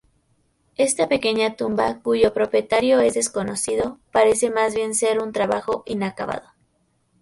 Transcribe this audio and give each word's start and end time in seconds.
Esta 0.77 1.07
pequeña 1.07 1.55
tumba, 1.55 1.99
cuyo 2.01 2.33
propietario 2.33 3.01
es 3.01 3.13
desconocido, 3.13 3.99
parece 4.11 4.49
más 4.49 4.73
bien 4.73 4.95
ser 4.95 5.19
un 5.19 5.31
trabajo 5.31 5.83
inacabado. 5.85 6.49